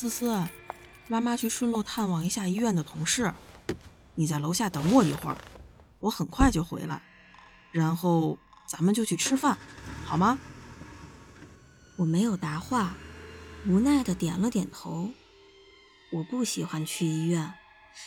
[0.00, 0.48] 思思，
[1.08, 3.34] 妈妈去顺路探望一下医院的同事，
[4.14, 5.36] 你在楼下等我一会儿，
[5.98, 7.02] 我很快就回来，
[7.70, 9.58] 然后咱们就去吃饭，
[10.06, 10.38] 好吗？
[11.96, 12.94] 我没有答话，
[13.66, 15.10] 无奈的点了点头。
[16.12, 17.52] 我不喜欢去医院，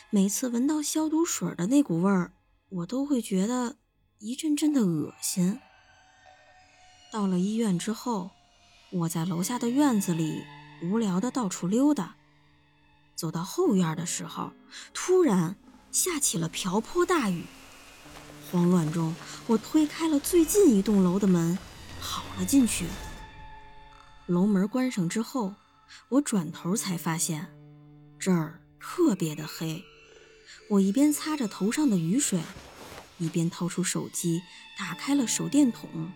[0.10, 2.34] 每次闻到消毒水的那股味儿，
[2.70, 3.76] 我都会觉得
[4.18, 5.60] 一阵阵的恶心。
[7.12, 8.32] 到了医院之后，
[8.90, 10.42] 我在楼下的院子里。
[10.84, 12.16] 无聊的到处溜达，
[13.16, 14.52] 走到后院的时候，
[14.94, 15.56] 突然
[15.92, 17.46] 下起了瓢泼大雨。
[18.52, 19.16] 慌乱中，
[19.48, 21.58] 我推开了最近一栋楼的门，
[22.02, 22.86] 跑了进去。
[24.26, 25.56] 楼门关上之后，
[26.10, 27.48] 我转头才发现
[28.20, 29.84] 这儿特别的黑。
[30.70, 32.42] 我一边擦着头上的雨水，
[33.20, 34.42] 一边掏出手机，
[34.78, 36.12] 打开了手电筒，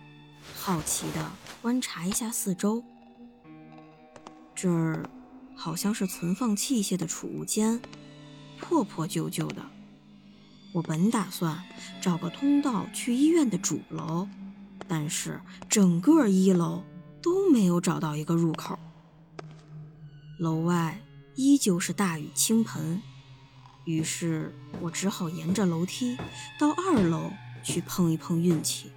[0.54, 1.32] 好奇的
[1.62, 2.84] 观察一下四周。
[4.60, 5.08] 这儿
[5.54, 7.80] 好像是存放器械的储物间，
[8.58, 9.64] 破破旧旧的。
[10.72, 11.62] 我本打算
[12.00, 14.26] 找个通道去医院的主楼，
[14.88, 16.82] 但是整个一楼
[17.22, 18.76] 都没有找到一个入口。
[20.40, 21.00] 楼外
[21.36, 23.00] 依旧是大雨倾盆，
[23.84, 26.18] 于是我只好沿着楼梯
[26.58, 27.30] 到二楼
[27.62, 28.90] 去碰一碰运气。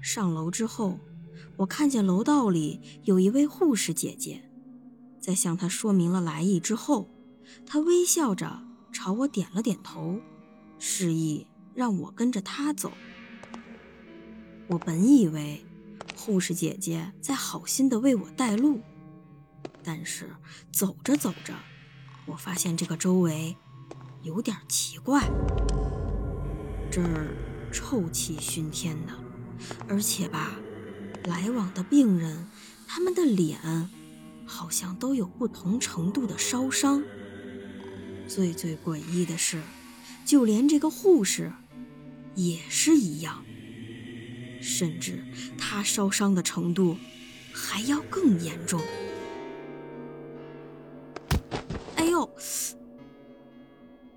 [0.00, 1.00] 上楼之后。
[1.56, 4.50] 我看见楼道里有一位护士姐姐，
[5.20, 7.10] 在向她说明了来意之后，
[7.66, 10.20] 她微笑着朝我点了点头，
[10.78, 12.92] 示意让我跟着她走。
[14.68, 15.64] 我本以为
[16.16, 18.80] 护士姐姐在好心的为我带路，
[19.82, 20.30] 但是
[20.72, 21.54] 走着走着，
[22.26, 23.56] 我发现这个周围
[24.22, 25.28] 有点奇怪，
[26.90, 27.36] 这儿
[27.72, 29.12] 臭气熏天的，
[29.88, 30.52] 而且吧。
[31.24, 32.46] 来往的病人，
[32.86, 33.58] 他们的脸
[34.46, 37.02] 好像都有不同程度的烧伤。
[38.26, 39.60] 最最诡异的是，
[40.24, 41.52] 就连这个护士
[42.34, 43.44] 也是一样，
[44.60, 45.24] 甚至
[45.58, 46.96] 他烧伤的程度
[47.52, 48.80] 还要更严重。
[51.96, 52.30] 哎呦！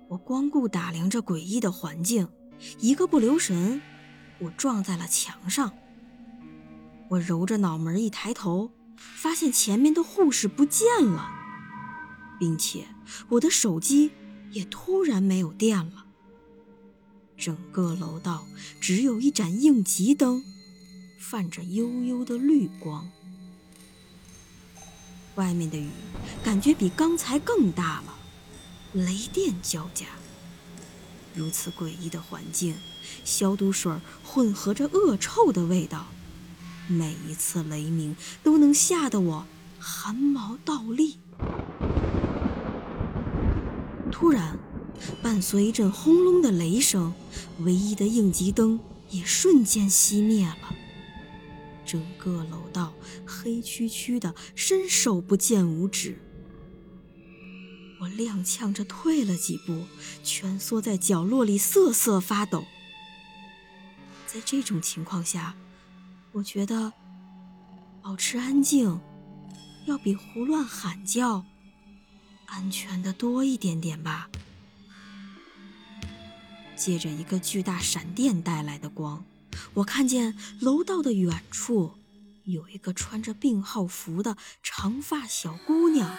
[0.08, 2.28] 我光顾打量着诡异的环境，
[2.78, 3.82] 一个不留神，
[4.38, 5.72] 我撞在了墙上。
[7.14, 11.30] 我揉着脑门一抬头，发现前面的护士不见了，
[12.38, 12.88] 并且
[13.28, 14.10] 我的手机
[14.50, 16.06] 也突然没有电了。
[17.36, 18.46] 整个楼道
[18.80, 20.42] 只有一盏应急灯，
[21.20, 23.08] 泛着幽幽的绿光。
[25.36, 25.90] 外面的雨
[26.42, 28.14] 感觉比刚才更大了，
[28.92, 30.06] 雷电交加。
[31.34, 32.76] 如此诡异的环境，
[33.24, 33.92] 消毒水
[34.24, 36.06] 混合着恶臭的味道。
[36.86, 39.46] 每一次雷鸣都能吓得我
[39.78, 41.18] 汗毛倒立。
[44.12, 44.58] 突然，
[45.22, 47.14] 伴随一阵轰隆的雷声，
[47.60, 48.78] 唯一的应急灯
[49.10, 50.74] 也瞬间熄灭了。
[51.86, 52.92] 整个楼道
[53.26, 56.18] 黑黢黢的，伸手不见五指。
[58.00, 59.84] 我踉跄着退了几步，
[60.22, 62.64] 蜷缩在角落里瑟瑟发抖。
[64.26, 65.56] 在这种情况下。
[66.34, 66.92] 我觉得
[68.02, 69.00] 保持安静，
[69.86, 71.46] 要比胡乱喊叫
[72.46, 74.28] 安全的多一点点吧。
[76.74, 79.24] 借着一个巨大闪电带来的光，
[79.74, 81.94] 我看见楼道的远处
[82.42, 86.18] 有一个穿着病号服的长发小姑娘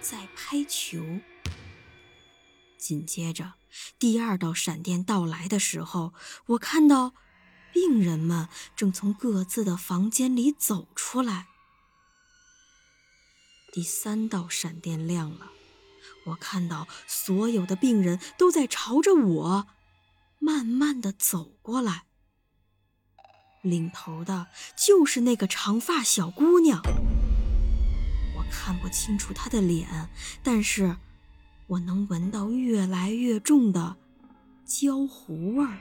[0.00, 1.04] 在拍球。
[2.78, 3.54] 紧接着，
[3.98, 6.14] 第二道闪电到来的时候，
[6.46, 7.14] 我看到。
[7.72, 11.46] 病人们正从各自的房间里走出来。
[13.72, 15.52] 第三道闪电亮了，
[16.26, 19.66] 我看到所有的病人都在朝着我
[20.38, 22.04] 慢慢的走过来。
[23.62, 26.80] 领头的就是那个长发小姑娘，
[28.36, 30.08] 我看不清楚她的脸，
[30.42, 30.96] 但是
[31.66, 33.96] 我能闻到越来越重的
[34.64, 35.78] 焦糊味儿。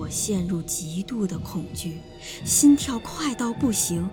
[0.00, 1.98] 我陷入极度的恐惧，
[2.42, 4.08] 心跳快到不行，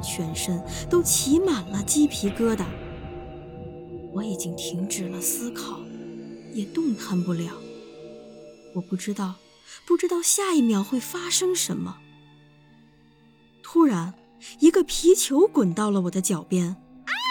[0.00, 2.64] 全身都起满了鸡皮疙瘩。
[4.12, 5.80] 我已经停止了思考，
[6.52, 7.54] 也动弹不了。
[8.72, 9.34] 我不知道，
[9.84, 11.96] 不知道下一秒会发生什么。
[13.64, 14.14] 突然，
[14.60, 16.76] 一个皮球滚到了我的脚边，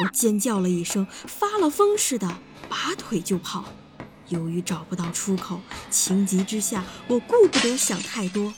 [0.04, 2.28] 我尖叫了一声，发了疯似的
[2.68, 3.64] 拔腿就跑。
[4.32, 8.54] 由于找不到出口，情急之下，我顾不得想太多，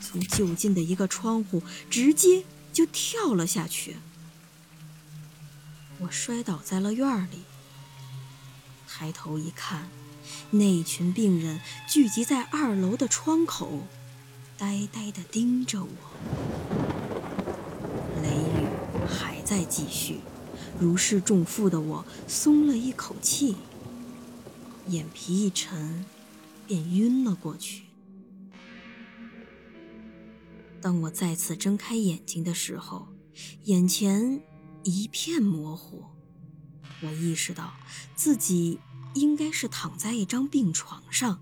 [0.00, 3.96] 从就近的一个窗户直接就跳了下去。
[6.00, 7.40] 我摔倒在了院里，
[8.86, 9.88] 抬头一看，
[10.50, 13.84] 那群病人聚集在二楼的窗口，
[14.58, 15.88] 呆呆地盯着我。
[18.22, 18.68] 雷雨
[19.08, 20.20] 还在继续，
[20.78, 23.56] 如释重负的我松了一口气。
[24.88, 26.06] 眼皮一沉，
[26.66, 27.84] 便晕了过去。
[30.80, 33.08] 当我再次睁开眼睛的时候，
[33.64, 34.40] 眼前
[34.84, 36.04] 一片模糊。
[37.02, 37.74] 我意识到
[38.14, 38.80] 自己
[39.14, 41.40] 应该是躺在一张病床上，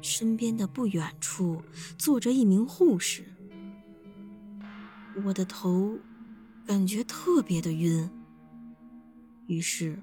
[0.00, 1.62] 身边的不远处
[1.98, 3.24] 坐着一名护士。
[5.24, 5.98] 我的头
[6.64, 8.08] 感觉特别的晕，
[9.48, 10.00] 于是。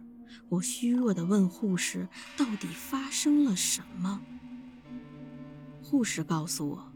[0.50, 4.22] 我虚弱地问护士：“到底发生了什么？”
[5.82, 6.92] 护士告诉我，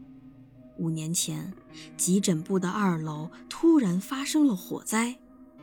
[0.76, 1.52] 五年前
[1.96, 5.18] 急诊部的二楼突然发生了火灾，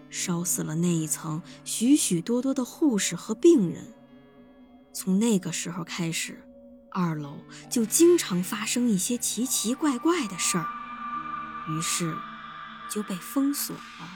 [0.09, 3.93] 烧死了那一层许许多多的护士和病人。
[4.93, 6.41] 从那个时候开始，
[6.91, 7.37] 二楼
[7.69, 10.65] 就经常发生一些奇奇怪怪的事儿，
[11.69, 12.15] 于是
[12.89, 14.09] 就被封锁了。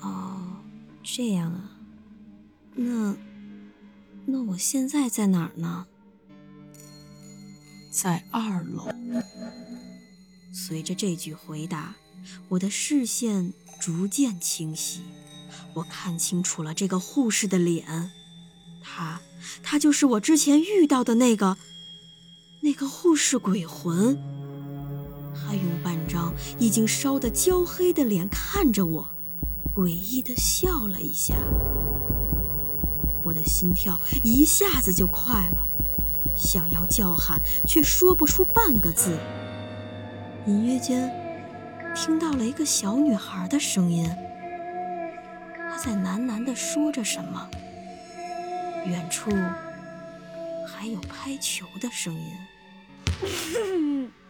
[0.00, 0.56] 哦，
[1.02, 1.75] 这样啊。
[2.78, 3.16] 那，
[4.26, 5.86] 那我现在在哪儿呢？
[7.90, 8.88] 在二楼。
[10.52, 11.96] 随着这句回答，
[12.50, 15.00] 我的视线逐渐清晰，
[15.74, 18.10] 我看清楚了这个护士的脸，
[18.82, 19.22] 她，
[19.62, 21.56] 她就是我之前遇到的那个，
[22.60, 24.18] 那个护士鬼魂。
[25.34, 29.16] 她用半张已经烧得焦黑的脸看着我，
[29.74, 31.34] 诡异的笑了一下。
[33.26, 35.66] 我的心跳一下子就快了，
[36.36, 39.18] 想要叫喊却说不出半个字。
[40.46, 41.12] 隐约间
[41.92, 44.08] 听到了一个小女孩的声音，
[45.58, 47.50] 她在喃喃地说着什么。
[48.86, 49.32] 远处
[50.64, 52.32] 还有拍球的声音。